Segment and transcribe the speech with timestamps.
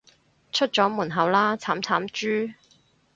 [0.51, 2.55] 出咗門口喇，慘慘豬